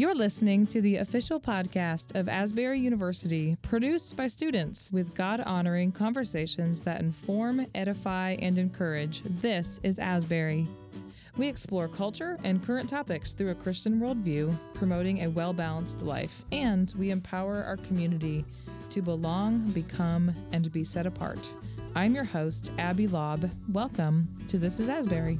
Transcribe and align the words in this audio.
You're 0.00 0.14
listening 0.14 0.66
to 0.68 0.80
the 0.80 0.96
official 0.96 1.38
podcast 1.38 2.18
of 2.18 2.26
Asbury 2.26 2.80
University, 2.80 3.58
produced 3.60 4.16
by 4.16 4.28
students 4.28 4.90
with 4.90 5.14
God 5.14 5.42
honoring 5.42 5.92
conversations 5.92 6.80
that 6.80 7.02
inform, 7.02 7.66
edify, 7.74 8.34
and 8.38 8.56
encourage. 8.56 9.20
This 9.26 9.78
is 9.82 9.98
Asbury. 9.98 10.66
We 11.36 11.48
explore 11.48 11.86
culture 11.86 12.38
and 12.44 12.64
current 12.64 12.88
topics 12.88 13.34
through 13.34 13.50
a 13.50 13.54
Christian 13.54 14.00
worldview, 14.00 14.58
promoting 14.72 15.24
a 15.24 15.28
well 15.28 15.52
balanced 15.52 16.00
life, 16.00 16.46
and 16.50 16.90
we 16.98 17.10
empower 17.10 17.62
our 17.62 17.76
community 17.76 18.46
to 18.88 19.02
belong, 19.02 19.68
become, 19.72 20.34
and 20.52 20.72
be 20.72 20.82
set 20.82 21.04
apart. 21.04 21.52
I'm 21.94 22.14
your 22.14 22.24
host, 22.24 22.72
Abby 22.78 23.06
Lobb. 23.06 23.50
Welcome 23.70 24.34
to 24.48 24.56
This 24.56 24.80
is 24.80 24.88
Asbury. 24.88 25.38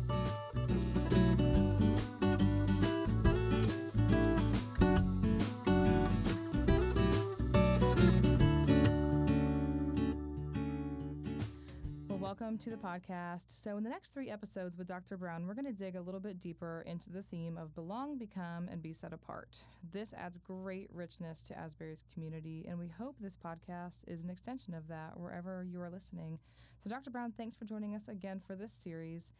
Welcome 12.51 12.59
to 12.59 12.71
the 12.71 12.77
podcast. 12.77 13.45
So, 13.49 13.77
in 13.77 13.85
the 13.85 13.91
next 13.91 14.13
three 14.13 14.29
episodes 14.29 14.77
with 14.77 14.89
Dr. 14.89 15.17
Brown, 15.17 15.47
we're 15.47 15.55
going 15.55 15.67
to 15.67 15.73
dig 15.73 15.95
a 15.95 16.01
little 16.01 16.19
bit 16.19 16.41
deeper 16.41 16.83
into 16.85 17.09
the 17.09 17.23
theme 17.23 17.57
of 17.57 17.77
belong, 17.77 18.19
become, 18.19 18.67
and 18.69 18.83
be 18.83 18.93
set 18.93 19.13
apart. 19.13 19.61
This 19.93 20.13
adds 20.15 20.37
great 20.39 20.91
richness 20.93 21.45
to 21.45 21.57
Asbury's 21.57 22.03
community, 22.13 22.67
and 22.69 22.77
we 22.77 22.89
hope 22.89 23.15
this 23.21 23.37
podcast 23.37 24.03
is 24.09 24.25
an 24.25 24.31
extension 24.31 24.75
of 24.75 24.89
that 24.89 25.17
wherever 25.17 25.63
you 25.63 25.81
are 25.81 25.91
listening. 25.91 26.41
So, 26.79 26.91
Dr. 26.91 27.11
Brown, 27.11 27.33
thanks 27.37 27.55
for 27.55 27.67
joining 27.67 27.95
us 27.95 28.09
again 28.09 28.41
for 28.45 28.57
this 28.57 28.73
series. 28.73 29.33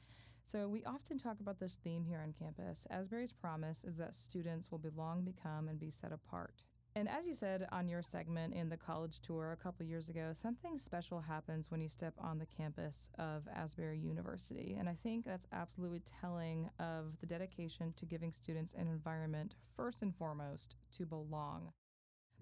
So, 0.45 0.69
we 0.69 0.85
often 0.85 1.19
talk 1.19 1.41
about 1.41 1.59
this 1.59 1.79
theme 1.83 2.05
here 2.05 2.21
on 2.23 2.33
campus. 2.33 2.87
Asbury's 2.91 3.33
promise 3.33 3.83
is 3.83 3.97
that 3.97 4.15
students 4.15 4.71
will 4.71 4.79
belong, 4.79 5.25
become, 5.25 5.67
and 5.67 5.81
be 5.81 5.91
set 5.91 6.13
apart. 6.13 6.63
And 6.97 7.09
as 7.09 7.27
you 7.27 7.37
said 7.37 7.69
on 7.71 7.89
your 7.89 8.03
segment 8.03 8.53
in 8.53 8.69
the 8.69 8.77
college 8.77 9.21
tour 9.21 9.53
a 9.53 9.57
couple 9.57 9.87
years 9.87 10.09
ago, 10.09 10.31
something 10.33 10.77
special 10.77 11.21
happens 11.21 11.71
when 11.71 11.81
you 11.81 11.89
step 11.89 12.15
on 12.19 12.39
the 12.39 12.47
campus 12.47 13.09
of 13.17 13.45
Asbury 13.55 13.99
University. 13.99 14.77
And 14.79 14.89
I 14.89 14.97
think 15.03 15.25
that's 15.25 15.47
absolutely 15.53 16.03
telling 16.21 16.69
of 16.81 17.17
the 17.21 17.27
dedication 17.27 17.93
to 17.97 18.07
giving 18.07 18.33
students 18.33 18.75
an 18.77 18.89
environment, 18.89 19.55
first 19.77 20.03
and 20.03 20.15
foremost, 20.17 20.77
to 20.93 21.07
belong. 21.07 21.71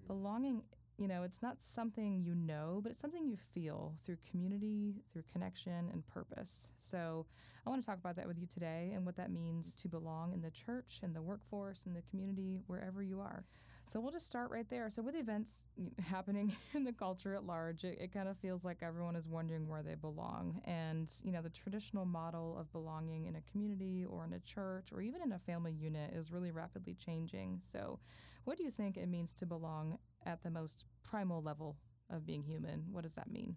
Mm-hmm. 0.01 0.07
Belonging, 0.07 0.63
you 0.97 1.07
know, 1.07 1.21
it's 1.21 1.43
not 1.43 1.61
something 1.61 2.19
you 2.19 2.33
know, 2.33 2.79
but 2.81 2.91
it's 2.91 3.01
something 3.01 3.27
you 3.27 3.37
feel 3.37 3.93
through 4.03 4.17
community, 4.31 5.03
through 5.13 5.23
connection, 5.31 5.89
and 5.93 6.03
purpose. 6.07 6.69
So 6.79 7.27
I 7.67 7.69
want 7.69 7.83
to 7.83 7.85
talk 7.85 7.99
about 7.99 8.15
that 8.15 8.27
with 8.27 8.39
you 8.39 8.47
today 8.47 8.93
and 8.95 9.05
what 9.05 9.15
that 9.17 9.31
means 9.31 9.73
to 9.73 9.87
belong 9.87 10.33
in 10.33 10.41
the 10.41 10.49
church, 10.49 11.01
in 11.03 11.13
the 11.13 11.21
workforce, 11.21 11.83
in 11.85 11.93
the 11.93 12.01
community, 12.09 12.61
wherever 12.65 13.03
you 13.03 13.19
are. 13.19 13.45
So 13.89 13.99
we'll 13.99 14.11
just 14.11 14.27
start 14.27 14.51
right 14.51 14.69
there. 14.69 14.87
So 14.91 15.01
with 15.01 15.15
events 15.15 15.63
happening 16.11 16.55
in 16.75 16.83
the 16.83 16.93
culture 16.93 17.33
at 17.33 17.47
large, 17.47 17.83
it, 17.83 17.97
it, 17.99 18.13
kind 18.13 18.29
of 18.29 18.37
feels 18.37 18.63
like 18.63 18.83
everyone 18.83 19.15
is 19.15 19.27
wondering 19.27 19.67
where 19.67 19.81
they 19.81 19.95
belong. 19.95 20.61
And, 20.65 21.11
you 21.23 21.31
know, 21.31 21.41
the 21.41 21.49
traditional 21.49 22.05
model 22.05 22.55
of 22.59 22.71
belonging 22.71 23.25
in 23.25 23.35
a 23.35 23.41
community 23.51 24.05
or 24.07 24.25
in 24.25 24.33
a 24.33 24.39
church 24.41 24.93
or 24.93 25.01
even 25.01 25.23
in 25.23 25.31
a 25.31 25.39
family 25.39 25.71
unit 25.71 26.13
is 26.13 26.31
really 26.31 26.51
rapidly 26.51 26.93
changing. 26.93 27.61
So 27.65 27.97
what 28.43 28.57
do 28.57 28.63
you 28.63 28.69
think 28.69 28.95
it 28.95 29.09
means 29.09 29.33
to 29.33 29.47
belong 29.47 29.97
at 30.23 30.43
the 30.43 30.51
most 30.51 30.85
primal 31.03 31.41
level 31.41 31.75
of 32.11 32.27
being 32.27 32.43
human? 32.43 32.85
What 32.91 33.01
does 33.01 33.13
that 33.13 33.31
mean? 33.31 33.55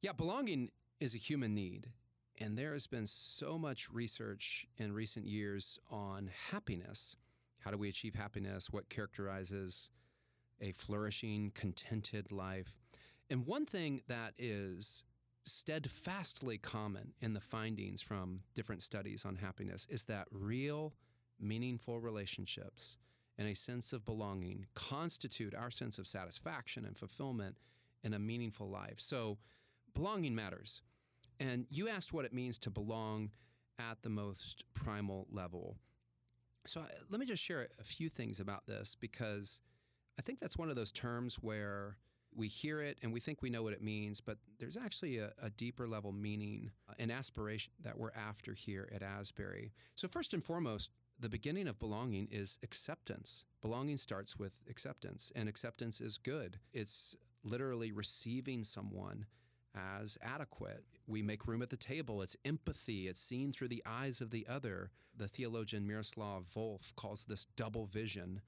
Yeah, 0.00 0.12
belonging 0.12 0.70
is 0.98 1.14
a 1.14 1.18
human 1.18 1.54
need. 1.54 1.88
And 2.38 2.56
there 2.56 2.72
has 2.72 2.86
been 2.86 3.06
so 3.06 3.58
much 3.58 3.90
research 3.90 4.66
in 4.78 4.94
recent 4.94 5.26
years 5.26 5.78
on 5.90 6.30
happiness 6.52 7.16
how 7.68 7.72
do 7.72 7.76
we 7.76 7.90
achieve 7.90 8.14
happiness? 8.14 8.70
What 8.70 8.88
characterizes 8.88 9.90
a 10.58 10.72
flourishing, 10.72 11.52
contented 11.54 12.32
life? 12.32 12.78
And 13.28 13.44
one 13.44 13.66
thing 13.66 14.00
that 14.08 14.32
is 14.38 15.04
steadfastly 15.44 16.56
common 16.56 17.12
in 17.20 17.34
the 17.34 17.42
findings 17.42 18.00
from 18.00 18.40
different 18.54 18.82
studies 18.82 19.26
on 19.26 19.36
happiness 19.36 19.86
is 19.90 20.04
that 20.04 20.28
real, 20.32 20.94
meaningful 21.38 22.00
relationships 22.00 22.96
and 23.36 23.46
a 23.46 23.54
sense 23.54 23.92
of 23.92 24.02
belonging 24.06 24.64
constitute 24.74 25.54
our 25.54 25.70
sense 25.70 25.98
of 25.98 26.06
satisfaction 26.06 26.86
and 26.86 26.96
fulfillment 26.96 27.58
in 28.02 28.14
a 28.14 28.18
meaningful 28.18 28.70
life. 28.70 28.96
So, 28.96 29.36
belonging 29.94 30.34
matters. 30.34 30.80
And 31.38 31.66
you 31.68 31.90
asked 31.90 32.14
what 32.14 32.24
it 32.24 32.32
means 32.32 32.58
to 32.60 32.70
belong 32.70 33.28
at 33.78 34.00
the 34.00 34.08
most 34.08 34.64
primal 34.72 35.26
level. 35.30 35.76
So 36.66 36.82
let 37.10 37.20
me 37.20 37.26
just 37.26 37.42
share 37.42 37.68
a 37.80 37.84
few 37.84 38.08
things 38.08 38.40
about 38.40 38.66
this 38.66 38.96
because 38.98 39.60
I 40.18 40.22
think 40.22 40.40
that's 40.40 40.58
one 40.58 40.68
of 40.68 40.76
those 40.76 40.92
terms 40.92 41.36
where 41.36 41.96
we 42.34 42.48
hear 42.48 42.82
it 42.82 42.98
and 43.02 43.12
we 43.12 43.20
think 43.20 43.42
we 43.42 43.50
know 43.50 43.62
what 43.62 43.72
it 43.72 43.82
means, 43.82 44.20
but 44.20 44.38
there's 44.58 44.76
actually 44.76 45.18
a, 45.18 45.32
a 45.42 45.50
deeper 45.50 45.86
level 45.86 46.12
meaning, 46.12 46.70
uh, 46.88 46.94
and 46.98 47.10
aspiration 47.10 47.72
that 47.82 47.98
we're 47.98 48.12
after 48.12 48.52
here 48.52 48.88
at 48.94 49.02
Asbury. 49.02 49.72
So, 49.94 50.08
first 50.08 50.34
and 50.34 50.44
foremost, 50.44 50.90
the 51.18 51.28
beginning 51.28 51.66
of 51.66 51.78
belonging 51.78 52.28
is 52.30 52.58
acceptance. 52.62 53.44
Belonging 53.62 53.96
starts 53.96 54.38
with 54.38 54.52
acceptance, 54.68 55.32
and 55.34 55.48
acceptance 55.48 56.00
is 56.00 56.18
good. 56.18 56.58
It's 56.72 57.14
literally 57.42 57.92
receiving 57.92 58.62
someone 58.62 59.26
as 60.00 60.18
adequate. 60.22 60.84
We 61.06 61.22
make 61.22 61.46
room 61.46 61.62
at 61.62 61.70
the 61.70 61.76
table. 61.76 62.22
It's 62.22 62.36
empathy. 62.44 63.08
It's 63.08 63.20
seen 63.20 63.52
through 63.52 63.68
the 63.68 63.82
eyes 63.86 64.20
of 64.20 64.30
the 64.30 64.46
other. 64.48 64.90
The 65.16 65.28
theologian 65.28 65.86
Miroslav 65.86 66.44
Volf 66.54 66.94
calls 66.96 67.24
this 67.24 67.46
double 67.56 67.86
vision. 67.86 68.40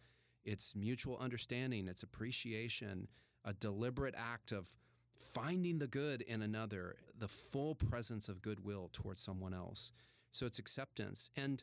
It's 0.45 0.75
mutual 0.75 1.19
understanding, 1.19 1.87
it's 1.87 2.03
appreciation, 2.03 3.09
a 3.45 3.53
deliberate 3.53 4.15
act 4.17 4.53
of 4.53 4.73
finding 5.15 5.79
the 5.79 5.87
good 5.87 6.23
in 6.23 6.43
another, 6.43 6.97
the 7.19 7.29
full 7.29 7.75
presence 7.75 8.29
of 8.29 8.41
goodwill 8.41 8.89
towards 8.93 9.21
someone 9.21 9.53
else. 9.53 9.93
So 10.33 10.47
it's 10.47 10.59
acceptance. 10.59 11.31
And 11.37 11.63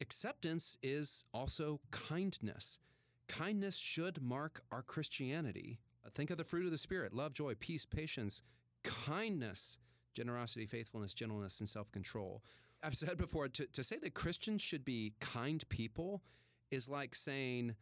acceptance 0.00 0.76
is 0.82 1.24
also 1.32 1.80
kindness. 1.90 2.80
Kindness 3.28 3.76
should 3.76 4.20
mark 4.20 4.62
our 4.72 4.82
Christianity. 4.82 5.78
Think 6.14 6.30
of 6.30 6.38
the 6.38 6.44
fruit 6.44 6.64
of 6.64 6.72
the 6.72 6.78
Spirit 6.78 7.14
love, 7.14 7.32
joy, 7.32 7.54
peace, 7.54 7.84
patience, 7.84 8.42
kindness, 8.82 9.78
generosity, 10.14 10.66
faithfulness, 10.66 11.14
gentleness, 11.14 11.60
and 11.60 11.68
self 11.68 11.90
control. 11.92 12.42
I've 12.82 12.96
said 12.96 13.16
before 13.16 13.48
to, 13.48 13.66
to 13.66 13.84
say 13.84 13.98
that 14.02 14.14
Christians 14.14 14.60
should 14.60 14.84
be 14.84 15.14
kind 15.20 15.66
people 15.68 16.22
is 16.70 16.88
like 16.88 17.14
saying, 17.14 17.76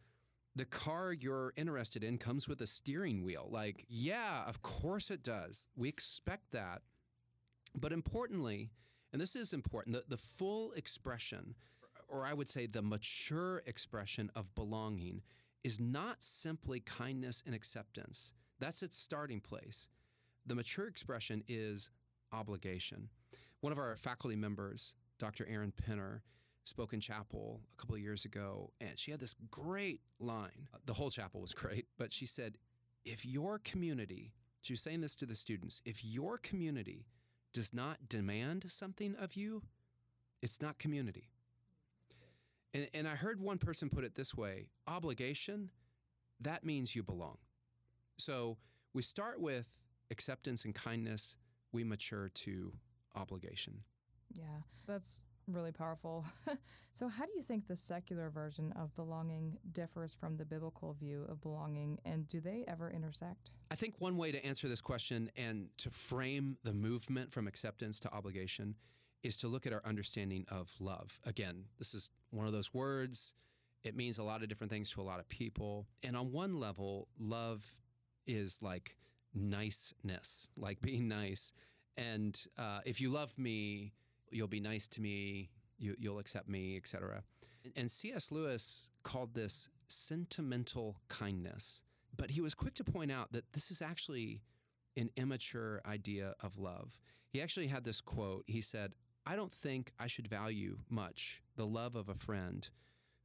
the 0.55 0.65
car 0.65 1.13
you're 1.13 1.53
interested 1.55 2.03
in 2.03 2.17
comes 2.17 2.47
with 2.47 2.61
a 2.61 2.67
steering 2.67 3.23
wheel. 3.23 3.47
Like, 3.49 3.85
yeah, 3.87 4.43
of 4.45 4.61
course 4.61 5.09
it 5.09 5.23
does. 5.23 5.67
We 5.75 5.87
expect 5.87 6.51
that. 6.51 6.81
But 7.73 7.93
importantly, 7.93 8.69
and 9.13 9.21
this 9.21 9.35
is 9.35 9.53
important, 9.53 9.95
the, 9.95 10.03
the 10.09 10.17
full 10.17 10.73
expression, 10.73 11.55
or 12.09 12.25
I 12.25 12.33
would 12.33 12.49
say 12.49 12.65
the 12.65 12.81
mature 12.81 13.63
expression 13.65 14.29
of 14.35 14.53
belonging, 14.55 15.21
is 15.63 15.79
not 15.79 16.23
simply 16.23 16.81
kindness 16.81 17.43
and 17.45 17.55
acceptance. 17.55 18.33
That's 18.59 18.83
its 18.83 18.97
starting 18.97 19.39
place. 19.39 19.87
The 20.45 20.55
mature 20.55 20.87
expression 20.87 21.43
is 21.47 21.89
obligation. 22.31 23.09
One 23.61 23.71
of 23.71 23.79
our 23.79 23.95
faculty 23.95 24.35
members, 24.35 24.95
Dr. 25.19 25.45
Erin 25.47 25.71
Penner, 25.71 26.21
spoke 26.63 26.93
in 26.93 26.99
chapel 26.99 27.61
a 27.73 27.81
couple 27.81 27.95
of 27.95 28.01
years 28.01 28.25
ago, 28.25 28.71
and 28.79 28.97
she 28.97 29.11
had 29.11 29.19
this 29.19 29.35
great 29.49 30.01
line. 30.19 30.67
Uh, 30.73 30.77
the 30.85 30.93
whole 30.93 31.09
chapel 31.09 31.41
was 31.41 31.53
great, 31.55 31.85
but 31.97 32.13
she 32.13 32.25
said, 32.25 32.57
If 33.05 33.25
your 33.25 33.59
community, 33.59 34.33
she 34.61 34.73
was 34.73 34.81
saying 34.81 35.01
this 35.01 35.15
to 35.15 35.25
the 35.25 35.35
students, 35.35 35.81
if 35.85 36.03
your 36.03 36.37
community 36.37 37.05
does 37.53 37.73
not 37.73 38.09
demand 38.09 38.65
something 38.67 39.15
of 39.15 39.35
you, 39.35 39.63
it's 40.41 40.61
not 40.61 40.79
community. 40.79 41.29
And, 42.73 42.87
and 42.93 43.07
I 43.07 43.15
heard 43.15 43.41
one 43.41 43.57
person 43.57 43.89
put 43.89 44.03
it 44.03 44.15
this 44.15 44.35
way 44.35 44.67
obligation, 44.87 45.69
that 46.39 46.63
means 46.63 46.95
you 46.95 47.03
belong. 47.03 47.37
So 48.17 48.57
we 48.93 49.01
start 49.01 49.39
with 49.39 49.65
acceptance 50.11 50.65
and 50.65 50.75
kindness, 50.75 51.35
we 51.71 51.83
mature 51.83 52.29
to 52.29 52.71
obligation. 53.15 53.81
Yeah, 54.37 54.45
that's 54.87 55.23
really 55.47 55.71
powerful. 55.71 56.25
so, 56.93 57.07
how 57.07 57.25
do 57.25 57.31
you 57.35 57.41
think 57.41 57.67
the 57.67 57.75
secular 57.75 58.29
version 58.29 58.73
of 58.73 58.95
belonging 58.95 59.57
differs 59.71 60.13
from 60.13 60.37
the 60.37 60.45
biblical 60.45 60.93
view 60.93 61.25
of 61.29 61.41
belonging, 61.41 61.99
and 62.05 62.27
do 62.27 62.39
they 62.39 62.63
ever 62.67 62.91
intersect? 62.91 63.51
I 63.69 63.75
think 63.75 63.95
one 63.99 64.17
way 64.17 64.31
to 64.31 64.45
answer 64.45 64.67
this 64.67 64.81
question 64.81 65.31
and 65.35 65.69
to 65.77 65.89
frame 65.89 66.57
the 66.63 66.73
movement 66.73 67.31
from 67.31 67.47
acceptance 67.47 67.99
to 68.01 68.13
obligation 68.13 68.75
is 69.23 69.37
to 69.37 69.47
look 69.47 69.67
at 69.67 69.73
our 69.73 69.81
understanding 69.85 70.45
of 70.49 70.73
love. 70.79 71.19
Again, 71.25 71.65
this 71.77 71.93
is 71.93 72.09
one 72.31 72.47
of 72.47 72.53
those 72.53 72.73
words. 72.73 73.33
It 73.83 73.95
means 73.95 74.17
a 74.17 74.23
lot 74.23 74.41
of 74.41 74.49
different 74.49 74.71
things 74.71 74.91
to 74.91 75.01
a 75.01 75.03
lot 75.03 75.19
of 75.19 75.29
people. 75.29 75.87
And 76.03 76.15
on 76.15 76.31
one 76.31 76.59
level, 76.59 77.07
love 77.19 77.65
is 78.27 78.59
like 78.61 78.95
niceness, 79.33 80.47
like 80.57 80.81
being 80.81 81.07
nice. 81.07 81.51
And 81.97 82.39
uh, 82.57 82.79
if 82.85 83.01
you 83.01 83.09
love 83.09 83.37
me, 83.37 83.93
you'll 84.31 84.47
be 84.47 84.59
nice 84.59 84.87
to 84.89 85.01
me, 85.01 85.49
you, 85.77 85.95
will 86.03 86.19
accept 86.19 86.47
me, 86.47 86.77
etc. 86.77 87.23
And 87.75 87.89
C.S. 87.91 88.31
Lewis 88.31 88.87
called 89.03 89.33
this 89.33 89.69
sentimental 89.87 90.97
kindness. 91.09 91.83
But 92.17 92.31
he 92.31 92.41
was 92.41 92.53
quick 92.53 92.75
to 92.75 92.83
point 92.83 93.11
out 93.11 93.31
that 93.31 93.51
this 93.53 93.71
is 93.71 93.81
actually 93.81 94.41
an 94.97 95.09
immature 95.15 95.81
idea 95.85 96.35
of 96.41 96.57
love. 96.57 96.99
He 97.29 97.41
actually 97.41 97.67
had 97.67 97.83
this 97.83 98.01
quote. 98.01 98.43
He 98.47 98.61
said, 98.61 98.93
I 99.25 99.35
don't 99.35 99.51
think 99.51 99.91
I 99.99 100.07
should 100.07 100.27
value 100.27 100.77
much 100.89 101.41
the 101.55 101.65
love 101.65 101.95
of 101.95 102.09
a 102.09 102.15
friend 102.15 102.67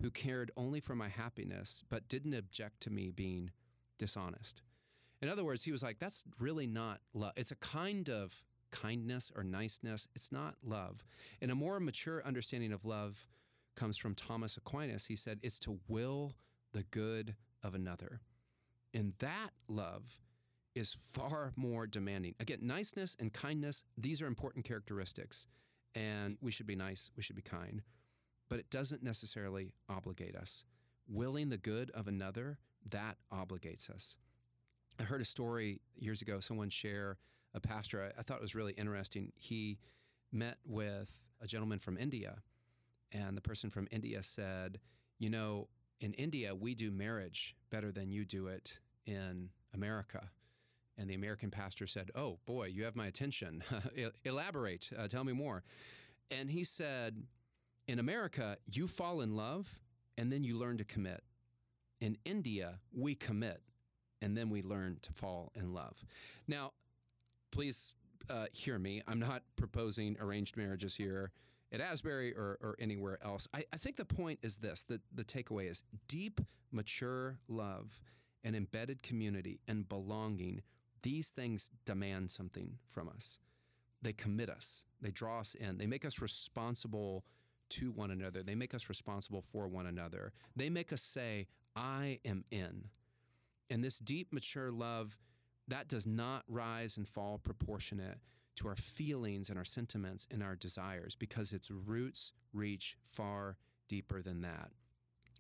who 0.03 0.11
cared 0.11 0.51
only 0.57 0.81
for 0.81 0.95
my 0.95 1.09
happiness, 1.09 1.83
but 1.89 2.09
didn't 2.09 2.35
object 2.35 2.81
to 2.83 2.91
me 2.91 3.11
being 3.11 3.51
dishonest. 3.99 4.63
In 5.23 5.29
other 5.29 5.45
words, 5.45 5.63
he 5.63 5.73
was 5.73 5.83
like, 5.83 5.99
that's 5.99 6.25
really 6.39 6.67
not 6.67 7.01
love. 7.15 7.33
It's 7.37 7.51
a 7.51 7.57
kind 7.57 8.09
of 8.11 8.43
kindness 8.71 9.33
or 9.35 9.43
niceness. 9.43 10.09
It's 10.15 10.31
not 10.31 10.57
love. 10.63 11.05
And 11.41 11.51
a 11.51 11.55
more 11.55 11.81
mature 11.81 12.23
understanding 12.25 12.73
of 12.73 12.85
love 12.85 13.27
comes 13.77 13.97
from 13.97 14.15
Thomas 14.15 14.57
Aquinas. 14.57 15.07
He 15.07 15.17
said, 15.17 15.39
it's 15.43 15.59
to 15.61 15.79
will 15.89 16.35
the 16.73 16.83
good 16.85 17.35
of 17.63 17.75
another. 17.75 18.21
And 18.93 19.15
that 19.19 19.51
love 19.69 20.21
is 20.75 20.97
far 21.13 21.53
more 21.57 21.87
demanding. 21.87 22.35
Again, 22.39 22.59
niceness 22.63 23.17
and 23.19 23.33
kindness, 23.33 23.85
these 23.97 24.21
are 24.21 24.27
important 24.27 24.65
characteristics. 24.67 25.47
And 25.95 26.37
we 26.43 26.51
should 26.51 26.67
be 26.67 26.77
nice, 26.77 27.11
we 27.17 27.23
should 27.23 27.37
be 27.37 27.43
kind. 27.43 27.83
But 28.49 28.59
it 28.59 28.69
doesn't 28.71 29.03
necessarily 29.03 29.73
obligate 29.89 30.37
us. 30.37 30.65
Willing 31.09 31.49
the 31.49 31.57
good 31.57 31.91
of 31.93 32.07
another, 32.07 32.59
that 32.91 33.17
obligates 33.33 33.89
us. 33.89 34.19
I 34.99 35.03
heard 35.03 35.21
a 35.21 35.27
story 35.27 35.81
years 35.97 36.23
ago, 36.23 36.41
someone 36.41 36.71
share 36.71 37.19
a 37.55 37.61
pastor. 37.61 38.03
I, 38.03 38.21
I 38.21 38.23
thought 38.23 38.39
it 38.39 38.43
was 38.43 38.55
really 38.55 38.73
interesting. 38.73 39.33
He 39.37 39.79
met 40.33 40.59
with 40.65 41.21
a 41.41 41.47
gentleman 41.47 41.79
from 41.79 41.99
India, 41.99 42.37
and 43.13 43.37
the 43.37 43.41
person 43.41 43.71
from 43.71 43.89
India 43.91 44.23
said, 44.23 44.79
You 45.19 45.31
know, 45.31 45.69
in 46.01 46.13
India, 46.15 46.55
we 46.55 46.75
do 46.75 46.91
marriage 46.91 47.57
better 47.71 47.93
than 47.93 48.11
you 48.11 48.25
do 48.25 48.47
it 48.47 48.79
in 49.07 49.51
America. 49.75 50.31
And 50.99 51.11
the 51.11 51.15
American 51.15 51.51
pastor 51.51 51.87
said, 51.87 52.11
Oh, 52.15 52.39
boy, 52.47 52.67
you 52.67 52.85
have 52.85 52.97
my 52.97 53.07
attention. 53.07 53.63
Elaborate. 54.25 54.91
Uh, 54.99 55.09
tell 55.09 55.25
me 55.25 55.33
more. 55.33 55.63
And 56.31 56.51
he 56.51 56.65
said, 56.65 57.23
In 57.87 57.99
America, 57.99 58.57
you 58.73 58.87
fall 58.87 59.21
in 59.21 59.37
love 59.37 59.81
and 60.17 60.33
then 60.33 60.43
you 60.43 60.57
learn 60.57 60.79
to 60.79 60.85
commit. 60.85 61.23
In 62.01 62.17
India, 62.25 62.79
we 62.93 63.15
commit 63.15 63.61
and 64.23 64.37
then 64.37 64.51
we 64.51 64.63
learn 64.63 64.99
to 65.03 65.13
fall 65.13 65.53
in 65.55 65.73
love. 65.73 66.05
Now, 66.47 66.73
please 67.51 67.95
uh, 68.31 68.47
hear 68.53 68.79
me. 68.79 69.03
I'm 69.07 69.19
not 69.19 69.43
proposing 69.57 70.17
arranged 70.21 70.57
marriages 70.57 70.95
here 70.95 71.33
at 71.73 71.81
Asbury 71.81 72.33
or, 72.33 72.59
or 72.61 72.77
anywhere 72.79 73.19
else. 73.23 73.49
I, 73.55 73.65
I 73.73 73.77
think 73.77 73.97
the 73.97 74.05
point 74.05 74.39
is 74.43 74.57
this 74.59 74.85
the, 74.85 75.01
the 75.15 75.25
takeaway 75.25 75.71
is 75.71 75.83
deep, 76.09 76.41
mature 76.73 77.39
love 77.49 78.01
and 78.45 78.55
embedded 78.55 79.03
community 79.03 79.61
and 79.69 79.89
belonging. 79.89 80.63
These 81.03 81.31
things 81.31 81.71
demand 81.85 82.31
something 82.31 82.79
from 82.91 83.09
us. 83.09 83.39
They 84.03 84.13
commit 84.13 84.51
us, 84.51 84.85
they 85.01 85.11
draw 85.11 85.41
us 85.41 85.55
in, 85.55 85.79
they 85.79 85.87
make 85.87 86.05
us 86.05 86.21
responsible 86.21 87.25
to 87.71 87.91
one 87.91 88.11
another, 88.11 88.43
they 88.43 88.55
make 88.55 88.75
us 88.75 88.89
responsible 88.89 89.43
for 89.53 89.67
one 89.67 89.87
another. 89.87 90.33
They 90.55 90.71
make 90.71 90.93
us 90.93 91.03
say, 91.03 91.49
I 91.75 92.21
am 92.25 92.45
in. 92.51 92.85
And 93.71 93.83
this 93.83 93.99
deep, 93.99 94.33
mature 94.33 94.71
love, 94.71 95.17
that 95.69 95.89
does 95.89 96.07
not 96.07 96.45
rise 96.49 96.97
and 96.97 97.09
fall 97.09 97.39
proportionate 97.39 98.19
to 98.57 98.69
our 98.69 98.77
feelings 98.77 99.51
and 99.51 99.59
our 99.59 99.65
sentiments 99.65 100.27
and 100.31 100.43
our 100.43 100.57
desires 100.57 101.15
because 101.15 101.53
its 101.53 101.71
roots 101.71 102.33
reach 102.53 102.97
far 103.05 103.57
deeper 103.89 104.23
than 104.23 104.41
that. 104.43 104.71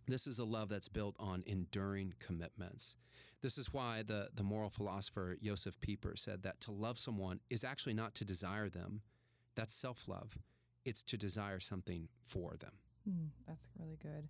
This 0.07 0.27
is 0.27 0.39
a 0.39 0.45
love 0.45 0.69
that's 0.69 0.89
built 0.89 1.17
on 1.19 1.43
enduring 1.47 2.15
commitments. 2.21 2.97
This 3.43 3.59
is 3.59 3.73
why 3.73 4.03
the, 4.03 4.29
the 4.35 4.43
moral 4.43 4.71
philosopher 4.71 5.37
Josef 5.43 5.81
Pieper 5.81 6.15
said 6.17 6.43
that 6.43 6.61
to 6.61 6.73
love 6.73 6.99
someone 6.99 7.41
is 7.51 7.65
actually 7.65 7.95
not 7.95 8.15
to 8.17 8.25
desire 8.25 8.69
them, 8.69 9.01
that's 9.57 9.75
self 9.75 10.07
love. 10.07 10.39
It's 10.85 11.03
to 11.05 11.17
desire 11.17 11.59
something 11.59 12.09
for 12.25 12.55
them. 12.61 12.73
Mm, 13.09 13.29
that's 13.49 13.71
really 13.79 13.99
good. 14.01 14.29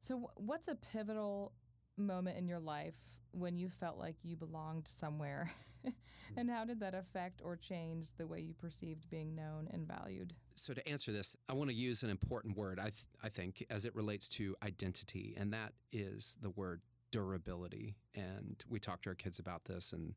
So, 0.00 0.30
what's 0.34 0.68
a 0.68 0.74
pivotal 0.74 1.52
moment 1.98 2.38
in 2.38 2.46
your 2.48 2.60
life 2.60 3.00
when 3.32 3.56
you 3.56 3.68
felt 3.68 3.98
like 3.98 4.16
you 4.22 4.36
belonged 4.36 4.86
somewhere? 4.86 5.50
and 6.36 6.50
how 6.50 6.64
did 6.64 6.80
that 6.80 6.94
affect 6.94 7.40
or 7.44 7.56
change 7.56 8.14
the 8.14 8.26
way 8.26 8.40
you 8.40 8.54
perceived 8.54 9.08
being 9.10 9.34
known 9.34 9.68
and 9.72 9.86
valued? 9.86 10.34
So, 10.56 10.74
to 10.74 10.88
answer 10.88 11.12
this, 11.12 11.36
I 11.48 11.52
want 11.52 11.70
to 11.70 11.76
use 11.76 12.02
an 12.02 12.10
important 12.10 12.56
word, 12.56 12.78
I, 12.78 12.90
th- 12.90 13.06
I 13.22 13.28
think, 13.28 13.64
as 13.70 13.84
it 13.84 13.94
relates 13.94 14.28
to 14.30 14.56
identity, 14.62 15.34
and 15.38 15.52
that 15.52 15.72
is 15.92 16.36
the 16.42 16.50
word 16.50 16.82
durability. 17.10 17.96
And 18.14 18.62
we 18.68 18.78
talk 18.78 19.02
to 19.02 19.10
our 19.10 19.14
kids 19.14 19.38
about 19.38 19.64
this 19.64 19.92
and 19.92 20.14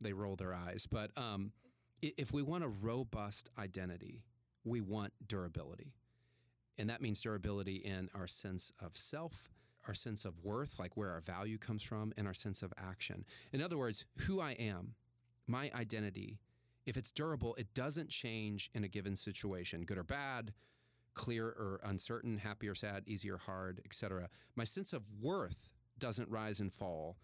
they 0.00 0.12
roll 0.12 0.36
their 0.36 0.54
eyes. 0.54 0.86
But 0.90 1.10
um, 1.16 1.52
if 2.02 2.32
we 2.32 2.42
want 2.42 2.64
a 2.64 2.68
robust 2.68 3.50
identity, 3.58 4.22
we 4.64 4.80
want 4.80 5.12
durability. 5.26 5.94
And 6.78 6.90
that 6.90 7.00
means 7.00 7.20
durability 7.20 7.76
in 7.76 8.10
our 8.14 8.26
sense 8.26 8.72
of 8.80 8.96
self, 8.96 9.48
our 9.86 9.94
sense 9.94 10.24
of 10.24 10.34
worth, 10.42 10.78
like 10.78 10.96
where 10.96 11.10
our 11.10 11.20
value 11.20 11.58
comes 11.58 11.82
from, 11.82 12.12
and 12.16 12.26
our 12.26 12.34
sense 12.34 12.62
of 12.62 12.72
action. 12.76 13.24
In 13.52 13.62
other 13.62 13.78
words, 13.78 14.04
who 14.18 14.40
I 14.40 14.52
am, 14.52 14.94
my 15.46 15.70
identity, 15.74 16.38
if 16.86 16.96
it's 16.96 17.10
durable, 17.10 17.54
it 17.56 17.74
doesn't 17.74 18.10
change 18.10 18.70
in 18.74 18.84
a 18.84 18.88
given 18.88 19.16
situation, 19.16 19.84
good 19.84 19.98
or 19.98 20.04
bad, 20.04 20.52
clear 21.14 21.46
or 21.46 21.80
uncertain, 21.84 22.38
happy 22.38 22.68
or 22.68 22.74
sad, 22.74 23.04
easy 23.06 23.30
or 23.30 23.38
hard, 23.38 23.80
etc. 23.84 24.28
My 24.54 24.64
sense 24.64 24.92
of 24.92 25.02
worth 25.20 25.68
doesn't 25.98 26.28
rise 26.28 26.60
and 26.60 26.72
fall 26.72 27.16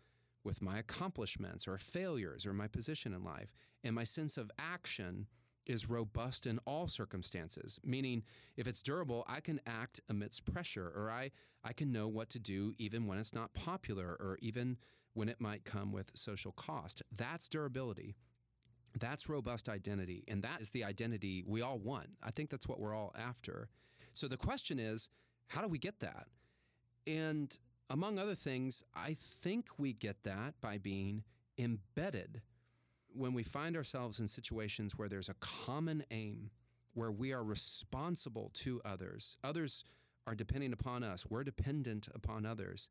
with 0.44 0.62
my 0.62 0.78
accomplishments 0.78 1.68
or 1.68 1.78
failures 1.78 2.46
or 2.46 2.52
my 2.52 2.66
position 2.66 3.12
in 3.12 3.22
life. 3.22 3.52
And 3.84 3.94
my 3.94 4.04
sense 4.04 4.36
of 4.36 4.50
action 4.58 5.26
is 5.66 5.88
robust 5.88 6.46
in 6.46 6.58
all 6.66 6.88
circumstances, 6.88 7.78
meaning 7.84 8.22
if 8.56 8.66
it's 8.66 8.82
durable, 8.82 9.24
I 9.28 9.40
can 9.40 9.60
act 9.66 10.00
amidst 10.08 10.44
pressure 10.44 10.92
or 10.94 11.10
I, 11.10 11.30
I 11.64 11.72
can 11.72 11.92
know 11.92 12.08
what 12.08 12.28
to 12.30 12.38
do 12.38 12.72
even 12.78 13.06
when 13.06 13.18
it's 13.18 13.34
not 13.34 13.54
popular 13.54 14.16
or 14.20 14.38
even 14.40 14.76
when 15.14 15.28
it 15.28 15.40
might 15.40 15.64
come 15.64 15.92
with 15.92 16.10
social 16.14 16.52
cost. 16.52 17.02
That's 17.16 17.48
durability. 17.48 18.16
That's 18.98 19.28
robust 19.28 19.68
identity. 19.68 20.24
And 20.28 20.42
that 20.42 20.60
is 20.60 20.70
the 20.70 20.84
identity 20.84 21.44
we 21.46 21.62
all 21.62 21.78
want. 21.78 22.08
I 22.22 22.30
think 22.30 22.50
that's 22.50 22.68
what 22.68 22.80
we're 22.80 22.94
all 22.94 23.14
after. 23.18 23.68
So 24.14 24.28
the 24.28 24.36
question 24.36 24.78
is 24.78 25.08
how 25.48 25.60
do 25.60 25.68
we 25.68 25.78
get 25.78 26.00
that? 26.00 26.26
And 27.06 27.56
among 27.90 28.18
other 28.18 28.34
things, 28.34 28.84
I 28.94 29.14
think 29.14 29.68
we 29.78 29.92
get 29.92 30.22
that 30.24 30.54
by 30.60 30.78
being 30.78 31.24
embedded 31.58 32.40
when 33.14 33.34
we 33.34 33.42
find 33.42 33.76
ourselves 33.76 34.18
in 34.18 34.28
situations 34.28 34.96
where 34.96 35.08
there's 35.08 35.28
a 35.28 35.34
common 35.40 36.04
aim, 36.10 36.50
where 36.94 37.10
we 37.10 37.32
are 37.32 37.42
responsible 37.42 38.50
to 38.54 38.80
others, 38.84 39.36
others 39.42 39.84
are 40.26 40.34
depending 40.34 40.72
upon 40.72 41.02
us, 41.02 41.26
we're 41.28 41.44
dependent 41.44 42.08
upon 42.14 42.46
others. 42.46 42.88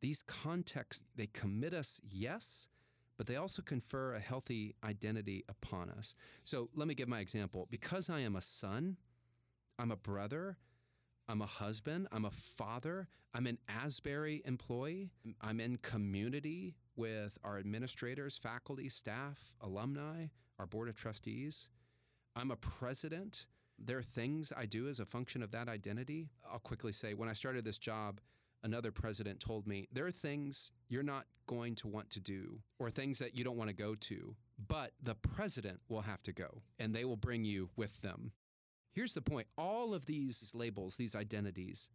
These 0.00 0.22
contexts, 0.22 1.04
they 1.16 1.26
commit 1.26 1.74
us, 1.74 2.00
yes, 2.08 2.68
but 3.16 3.26
they 3.26 3.36
also 3.36 3.62
confer 3.62 4.14
a 4.14 4.20
healthy 4.20 4.76
identity 4.84 5.44
upon 5.48 5.90
us. 5.90 6.14
So 6.44 6.68
let 6.74 6.86
me 6.86 6.94
give 6.94 7.08
my 7.08 7.18
example. 7.18 7.66
Because 7.68 8.08
I 8.08 8.20
am 8.20 8.36
a 8.36 8.40
son, 8.40 8.96
I'm 9.78 9.90
a 9.90 9.96
brother, 9.96 10.56
I'm 11.28 11.42
a 11.42 11.46
husband, 11.46 12.08
I'm 12.10 12.24
a 12.24 12.30
father, 12.30 13.06
I'm 13.34 13.46
an 13.46 13.58
Asbury 13.68 14.42
employee, 14.46 15.10
I'm 15.42 15.60
in 15.60 15.76
community 15.78 16.74
with 16.96 17.38
our 17.44 17.58
administrators, 17.58 18.38
faculty, 18.38 18.88
staff, 18.88 19.54
alumni, 19.60 20.26
our 20.58 20.66
board 20.66 20.88
of 20.88 20.96
trustees. 20.96 21.68
I'm 22.34 22.50
a 22.50 22.56
president. 22.56 23.46
There 23.78 23.98
are 23.98 24.02
things 24.02 24.52
I 24.56 24.64
do 24.64 24.88
as 24.88 25.00
a 25.00 25.04
function 25.04 25.42
of 25.42 25.50
that 25.50 25.68
identity. 25.68 26.30
I'll 26.50 26.58
quickly 26.58 26.92
say 26.92 27.12
when 27.12 27.28
I 27.28 27.34
started 27.34 27.64
this 27.64 27.78
job, 27.78 28.20
another 28.62 28.90
president 28.90 29.38
told 29.38 29.66
me 29.66 29.86
there 29.92 30.06
are 30.06 30.10
things 30.10 30.72
you're 30.88 31.02
not 31.02 31.26
going 31.46 31.74
to 31.76 31.88
want 31.88 32.10
to 32.10 32.20
do 32.20 32.58
or 32.78 32.90
things 32.90 33.18
that 33.18 33.36
you 33.36 33.44
don't 33.44 33.56
want 33.56 33.68
to 33.68 33.76
go 33.76 33.94
to, 33.94 34.34
but 34.66 34.92
the 35.02 35.14
president 35.14 35.80
will 35.88 36.00
have 36.00 36.22
to 36.22 36.32
go 36.32 36.62
and 36.78 36.94
they 36.94 37.04
will 37.04 37.16
bring 37.16 37.44
you 37.44 37.68
with 37.76 38.00
them. 38.00 38.32
Here's 38.92 39.14
the 39.14 39.22
point 39.22 39.46
all 39.56 39.94
of 39.94 40.06
these 40.06 40.52
labels, 40.54 40.96
these 40.96 41.14
identities, 41.14 41.88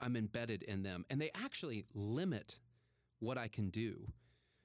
I'm 0.00 0.16
embedded 0.16 0.62
in 0.62 0.82
them, 0.82 1.04
and 1.10 1.20
they 1.20 1.30
actually 1.34 1.84
limit 1.94 2.58
what 3.20 3.38
I 3.38 3.48
can 3.48 3.70
do. 3.70 4.06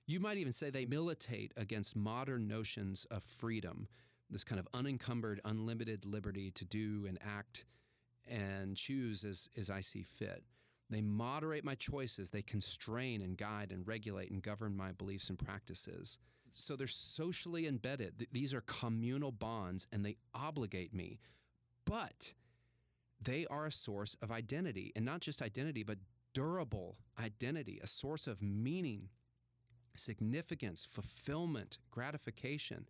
You 0.06 0.20
might 0.20 0.38
even 0.38 0.54
say 0.54 0.70
they 0.70 0.86
militate 0.86 1.54
against 1.56 1.96
modern 1.96 2.48
notions 2.48 3.06
of 3.12 3.24
freedom, 3.24 3.88
this 4.30 4.44
kind 4.44 4.60
of 4.60 4.68
unencumbered, 4.74 5.40
unlimited 5.46 6.06
liberty 6.06 6.52
to 6.52 6.66
do 6.66 7.06
and 7.08 7.20
act 7.24 7.66
and 8.28 8.76
choose 8.76 9.24
as, 9.24 9.50
as 9.58 9.70
I 9.70 9.82
see 9.82 10.04
fit. 10.04 10.44
They 10.90 11.02
moderate 11.02 11.64
my 11.64 11.76
choices. 11.76 12.30
They 12.30 12.42
constrain 12.42 13.22
and 13.22 13.38
guide 13.38 13.72
and 13.72 13.88
regulate 13.88 14.32
and 14.32 14.42
govern 14.42 14.76
my 14.76 14.92
beliefs 14.92 15.30
and 15.30 15.38
practices. 15.38 16.18
So 16.54 16.76
they're 16.76 16.88
socially 16.88 17.68
embedded. 17.68 18.28
These 18.32 18.54
are 18.54 18.62
communal 18.62 19.32
bonds 19.32 19.88
and 19.92 20.04
they 20.04 20.18
obligate 20.34 20.94
me. 20.94 21.20
But 21.90 22.34
they 23.20 23.48
are 23.48 23.66
a 23.66 23.72
source 23.72 24.16
of 24.22 24.32
identity, 24.32 24.92
and 24.96 25.04
not 25.04 25.22
just 25.22 25.42
identity, 25.42 25.82
but 25.82 25.98
durable 26.36 26.98
identity, 27.20 27.80
a 27.84 27.88
source 27.88 28.28
of 28.28 28.44
meaning, 28.44 29.10
significance, 29.96 30.88
fulfillment, 30.90 31.80
gratification. 31.90 32.88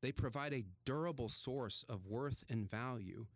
They 0.00 0.10
provide 0.10 0.54
a 0.54 0.64
durable 0.86 1.28
source 1.28 1.84
of 1.86 2.06
worth 2.06 2.42
and 2.48 2.68
value. 2.68 3.26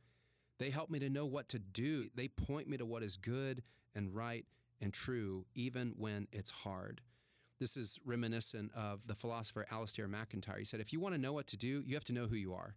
They 0.58 0.70
help 0.70 0.88
me 0.88 0.98
to 1.00 1.10
know 1.10 1.26
what 1.26 1.48
to 1.50 1.58
do. 1.58 2.08
They 2.14 2.28
point 2.28 2.66
me 2.66 2.78
to 2.78 2.86
what 2.86 3.02
is 3.02 3.18
good 3.18 3.62
and 3.94 4.14
right 4.14 4.46
and 4.80 4.90
true, 4.90 5.44
even 5.54 5.92
when 5.98 6.28
it's 6.32 6.50
hard. 6.50 7.02
This 7.60 7.76
is 7.76 7.98
reminiscent 8.06 8.72
of 8.74 9.00
the 9.06 9.14
philosopher 9.14 9.66
Alasdair 9.70 10.08
MacIntyre. 10.08 10.58
He 10.58 10.64
said, 10.64 10.80
If 10.80 10.94
you 10.94 11.00
want 11.00 11.14
to 11.14 11.20
know 11.20 11.34
what 11.34 11.46
to 11.48 11.58
do, 11.58 11.82
you 11.86 11.94
have 11.94 12.04
to 12.04 12.12
know 12.14 12.26
who 12.26 12.36
you 12.36 12.54
are. 12.54 12.74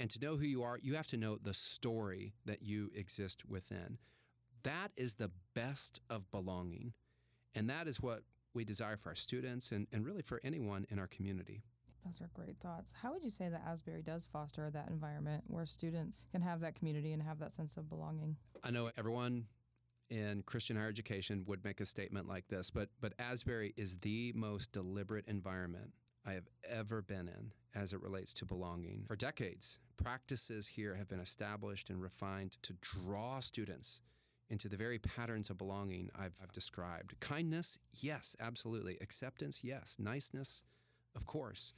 And 0.00 0.10
to 0.10 0.20
know 0.20 0.36
who 0.36 0.44
you 0.44 0.62
are, 0.62 0.78
you 0.82 0.94
have 0.94 1.06
to 1.08 1.16
know 1.16 1.36
the 1.36 1.54
story 1.54 2.34
that 2.44 2.62
you 2.62 2.90
exist 2.94 3.44
within. 3.46 3.98
That 4.64 4.90
is 4.96 5.14
the 5.14 5.30
best 5.54 6.00
of 6.10 6.30
belonging. 6.30 6.94
And 7.54 7.70
that 7.70 7.86
is 7.86 8.00
what 8.00 8.22
we 8.54 8.64
desire 8.64 8.96
for 8.96 9.10
our 9.10 9.14
students 9.14 9.70
and, 9.70 9.86
and 9.92 10.04
really 10.04 10.22
for 10.22 10.40
anyone 10.42 10.86
in 10.90 10.98
our 10.98 11.06
community. 11.06 11.62
Those 12.04 12.20
are 12.20 12.28
great 12.34 12.58
thoughts. 12.60 12.92
How 13.00 13.12
would 13.12 13.24
you 13.24 13.30
say 13.30 13.48
that 13.48 13.62
Asbury 13.66 14.02
does 14.02 14.26
foster 14.30 14.70
that 14.70 14.88
environment 14.88 15.44
where 15.46 15.64
students 15.64 16.24
can 16.30 16.42
have 16.42 16.60
that 16.60 16.74
community 16.74 17.12
and 17.12 17.22
have 17.22 17.38
that 17.38 17.52
sense 17.52 17.76
of 17.76 17.88
belonging? 17.88 18.36
I 18.62 18.70
know 18.70 18.90
everyone 18.98 19.46
in 20.10 20.42
Christian 20.44 20.76
higher 20.76 20.88
education 20.88 21.44
would 21.46 21.64
make 21.64 21.80
a 21.80 21.86
statement 21.86 22.28
like 22.28 22.46
this, 22.48 22.70
but 22.70 22.90
but 23.00 23.14
Asbury 23.18 23.72
is 23.76 23.96
the 23.98 24.32
most 24.34 24.72
deliberate 24.72 25.24
environment 25.28 25.92
I 26.26 26.32
have 26.32 26.48
ever 26.68 27.02
been 27.02 27.28
in 27.28 27.52
as 27.74 27.92
it 27.92 28.00
relates 28.00 28.32
to 28.34 28.46
belonging. 28.46 29.04
For 29.06 29.16
decades, 29.16 29.78
practices 29.96 30.66
here 30.66 30.94
have 30.94 31.08
been 31.08 31.20
established 31.20 31.90
and 31.90 32.00
refined 32.00 32.56
to 32.62 32.74
draw 32.80 33.40
students 33.40 34.00
into 34.48 34.68
the 34.68 34.76
very 34.76 34.98
patterns 34.98 35.50
of 35.50 35.58
belonging 35.58 36.10
I've, 36.14 36.34
I've 36.42 36.52
described. 36.52 37.18
Kindness, 37.20 37.78
yes, 37.92 38.36
absolutely. 38.40 38.98
Acceptance, 39.00 39.60
yes. 39.62 39.96
Niceness, 39.98 40.62
of 41.16 41.26
course. 41.26 41.74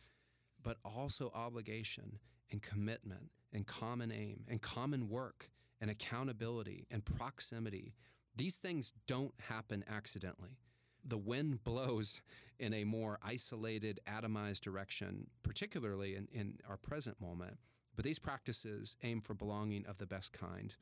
But 0.62 0.78
also 0.84 1.30
obligation 1.34 2.18
and 2.50 2.62
commitment 2.62 3.30
and 3.52 3.66
common 3.66 4.12
aim 4.12 4.44
and 4.48 4.60
common 4.60 5.08
work 5.08 5.50
and 5.80 5.90
accountability 5.90 6.86
and 6.90 7.04
proximity. 7.04 7.94
These 8.34 8.56
things 8.56 8.92
don't 9.06 9.34
happen 9.40 9.84
accidentally. 9.88 10.58
The 11.06 11.18
wind 11.18 11.62
blows 11.64 12.20
in 12.58 12.72
a 12.72 12.84
more 12.84 13.18
isolated, 13.22 14.00
atomized 14.08 14.60
direction, 14.60 15.26
particularly 15.42 16.16
in, 16.16 16.28
in 16.32 16.58
our 16.68 16.76
present 16.76 17.20
moment. 17.20 17.58
But 17.94 18.04
these 18.04 18.18
practices 18.18 18.96
aim 19.02 19.20
for 19.20 19.34
belonging 19.34 19.86
of 19.86 19.98
the 19.98 20.06
best 20.06 20.32
kind 20.32 20.74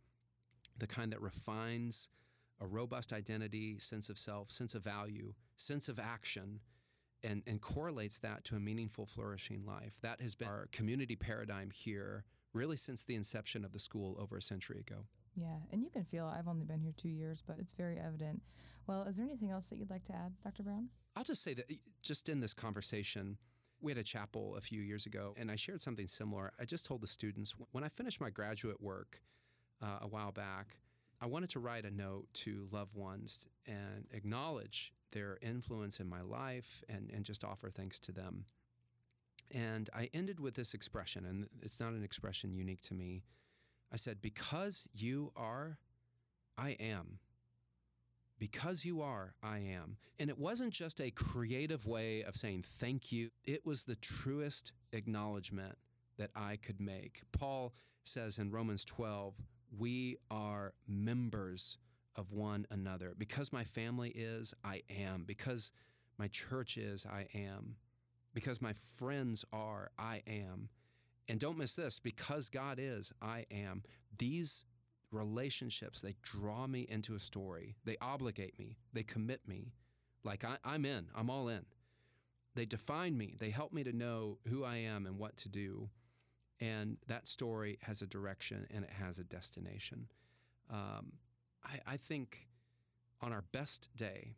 the 0.79 0.87
kind 0.87 1.13
that 1.13 1.21
refines 1.21 2.09
a 2.61 2.67
robust 2.67 3.13
identity, 3.13 3.79
sense 3.79 4.09
of 4.09 4.19
self, 4.19 4.51
sense 4.51 4.75
of 4.75 4.83
value, 4.83 5.35
sense 5.57 5.89
of 5.89 5.99
action, 5.99 6.61
and, 7.23 7.43
and 7.47 7.61
correlates 7.61 8.19
that 8.19 8.45
to 8.45 8.57
a 8.57 8.61
meaningful, 8.61 9.07
flourishing 9.07 9.65
life. 9.65 9.95
That 10.03 10.21
has 10.21 10.35
been 10.35 10.49
our 10.49 10.69
community 10.73 11.17
paradigm 11.17 11.71
here 11.71 12.25
really 12.53 12.77
since 12.77 13.05
the 13.05 13.15
inception 13.15 13.65
of 13.65 13.73
the 13.73 13.79
school 13.79 14.17
over 14.21 14.37
a 14.37 14.43
century 14.43 14.79
ago. 14.79 15.07
Yeah, 15.37 15.57
and 15.73 15.83
you 15.83 15.91
can 15.91 16.05
feel 16.05 16.27
I've 16.27 16.49
only 16.49 16.65
been 16.65 16.81
here 16.81 16.93
two 16.97 17.09
years, 17.09 17.43
but 17.45 17.57
it's 17.59 17.73
very 17.73 17.99
evident. 17.99 18.43
Well, 18.87 19.03
is 19.03 19.17
there 19.17 19.27
anything 19.27 19.51
else 19.51 19.67
that 19.67 19.79
you'd 19.79 19.91
like 19.91 20.05
to 20.05 20.13
add, 20.13 20.33
Dr. 20.43 20.63
Brown? 20.63 20.89
I'll 21.17 21.25
just 21.25 21.43
say 21.43 21.55
that 21.55 21.71
just 22.03 22.29
in 22.29 22.41
this 22.41 22.55
conversation, 22.55 23.37
we 23.81 23.91
had 23.91 23.99
a 23.99 24.05
chapel 24.05 24.57
a 24.57 24.61
few 24.61 24.81
years 24.81 25.07
ago, 25.07 25.35
and 25.37 25.51
I 25.51 25.57
shared 25.57 25.83
something 25.83 26.07
similar. 26.07 26.53
I 26.61 26.65
just 26.65 26.87
told 26.87 27.01
the 27.01 27.07
students 27.07 27.55
when 27.73 27.85
I 27.85 27.89
finished 27.89 28.21
my 28.21 28.31
graduate 28.31 28.81
work, 28.81 29.21
uh, 29.83 29.99
a 30.03 30.09
while 30.09 30.33
back, 30.33 30.79
I 31.21 31.27
wanted 31.27 31.51
to 31.51 31.61
write 31.61 31.85
a 31.85 31.91
note 31.91 32.27
to 32.35 32.69
loved 32.71 32.95
ones 32.95 33.47
and 33.67 34.07
acknowledge 34.13 34.93
their 35.13 35.39
influence 35.43 36.01
in 36.01 36.09
my 36.09 36.23
life 36.23 36.83
and, 36.89 37.11
and 37.15 37.25
just 37.25 37.45
offer 37.45 37.71
thanks 37.71 37.99
to 38.01 38.13
them. 38.13 38.45
And 39.51 39.89
I 39.95 40.11
ended 40.15 40.41
with 40.41 40.55
this 40.55 40.75
expression, 40.75 41.25
and 41.27 41.49
it's 41.63 41.79
not 41.79 41.93
an 41.93 42.03
expression 42.03 42.55
unique 42.55 42.81
to 42.83 42.95
me. 42.95 43.23
I 43.95 43.97
said, 43.97 44.21
Because 44.21 44.89
you 44.93 45.31
are, 45.37 45.79
I 46.59 46.71
am. 46.81 47.21
Because 48.41 48.85
you 48.85 49.03
are, 49.03 49.35
I 49.41 49.59
am. 49.59 49.99
And 50.19 50.29
it 50.29 50.37
wasn't 50.37 50.73
just 50.73 51.01
a 51.01 51.13
creative 51.13 51.87
way 51.87 52.25
of 52.25 52.35
saying 52.35 52.65
thank 52.81 53.13
you, 53.13 53.31
it 53.45 53.65
was 53.65 53.85
the 53.85 53.95
truest 53.95 54.73
acknowledgement 54.93 55.79
that 56.19 56.31
I 56.35 56.57
could 56.57 56.81
make. 56.81 57.23
Paul 57.31 57.73
says 58.03 58.39
in 58.39 58.51
Romans 58.51 58.85
12, 58.85 59.35
we 59.79 60.17
are 60.29 60.75
members 60.89 61.79
of 62.17 62.33
one 62.33 62.67
another. 62.73 63.15
Because 63.17 63.53
my 63.53 63.63
family 63.63 64.11
is, 64.11 64.53
I 64.65 64.83
am. 64.91 65.23
Because 65.25 65.71
my 66.19 66.27
church 66.27 66.77
is, 66.77 67.07
I 67.07 67.29
am. 67.33 67.77
Because 68.35 68.61
my 68.61 68.73
friends 68.97 69.45
are, 69.53 69.93
I 69.97 70.23
am. 70.27 70.69
And 71.29 71.41
don't 71.41 71.59
miss 71.59 71.75
this 71.75 71.99
because 71.99 72.49
God 72.49 72.79
is, 72.81 73.13
I 73.23 73.47
am. 73.51 73.83
These 74.19 74.65
relationships, 75.11 76.01
they 76.01 76.17
draw 76.23 76.67
me 76.67 76.87
into 76.89 77.15
a 77.15 77.21
story. 77.21 77.77
They 77.85 77.97
obligate 78.01 78.59
me. 78.59 78.77
They 78.93 79.03
commit 79.03 79.41
me. 79.47 79.73
Like 80.23 80.45
I, 80.45 80.57
I'm 80.65 80.85
in, 80.85 81.07
I'm 81.15 81.31
all 81.31 81.49
in. 81.49 81.65
They 82.55 82.67
define 82.67 83.17
me. 83.17 83.37
They 83.39 83.51
help 83.51 83.73
me 83.73 83.85
to 83.85 83.93
know 83.93 84.39
who 84.49 84.65
I 84.65 84.77
am 84.77 85.07
and 85.07 85.19
what 85.19 85.37
to 85.39 85.49
do. 85.49 85.89
And 86.61 86.99
that 87.09 87.27
story 87.27 87.79
has 87.83 88.01
a 88.01 88.07
direction 88.07 88.67
and 88.73 88.85
it 88.85 88.91
has 88.91 89.19
a 89.19 89.25
destination. 89.25 90.07
Um, 90.71 91.15
I, 91.65 91.95
I 91.95 91.97
think 91.97 92.47
on 93.21 93.33
our 93.33 93.45
best 93.53 93.89
day, 93.97 94.35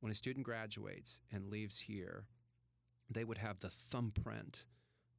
when 0.00 0.12
a 0.12 0.14
student 0.14 0.44
graduates 0.44 1.20
and 1.32 1.48
leaves 1.48 1.80
here, 1.80 2.24
they 3.10 3.24
would 3.24 3.38
have 3.38 3.60
the 3.60 3.70
thumbprint 3.70 4.66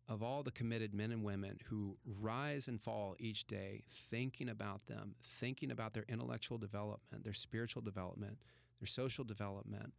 of 0.07 0.21
all 0.21 0.43
the 0.43 0.51
committed 0.51 0.93
men 0.93 1.11
and 1.11 1.23
women 1.23 1.57
who 1.65 1.97
rise 2.19 2.67
and 2.67 2.81
fall 2.81 3.15
each 3.19 3.47
day 3.47 3.83
thinking 3.89 4.49
about 4.49 4.85
them, 4.85 5.15
thinking 5.21 5.71
about 5.71 5.93
their 5.93 6.05
intellectual 6.09 6.57
development, 6.57 7.23
their 7.23 7.33
spiritual 7.33 7.81
development, 7.81 8.37
their 8.79 8.87
social 8.87 9.23
development, 9.23 9.93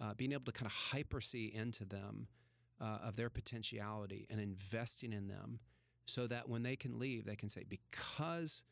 uh, 0.00 0.14
being 0.14 0.32
able 0.32 0.44
to 0.44 0.52
kind 0.52 0.66
of 0.66 0.72
hyper 0.72 1.20
see 1.20 1.52
into 1.54 1.84
them 1.84 2.26
uh, 2.80 2.98
of 3.04 3.16
their 3.16 3.30
potentiality 3.30 4.26
and 4.30 4.40
investing 4.40 5.12
in 5.12 5.28
them 5.28 5.60
so 6.06 6.26
that 6.26 6.48
when 6.48 6.62
they 6.62 6.76
can 6.76 6.98
leave, 6.98 7.24
they 7.24 7.36
can 7.36 7.48
say, 7.48 7.64
Because 7.68 8.64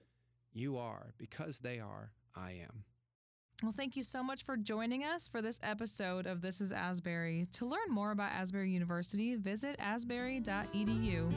you 0.53 0.79
are, 0.79 1.13
because 1.19 1.59
they 1.59 1.79
are, 1.79 2.11
I 2.35 2.53
am. 2.53 2.85
Well, 3.63 3.73
thank 3.77 3.95
you 3.95 4.03
so 4.03 4.23
much 4.23 4.45
for 4.45 4.57
joining 4.57 5.05
us 5.05 5.29
for 5.29 5.43
this 5.43 5.61
episode 5.63 6.27
of 6.27 6.41
This 6.41 6.63
is 6.63 6.73
Asbury. 6.73 7.47
To 7.53 7.67
learn 7.67 7.91
more 7.91 8.11
about 8.11 8.33
Asbury 8.33 8.71
University, 8.71 9.37
visit 9.37 9.77
asbury.edu. 9.79 11.31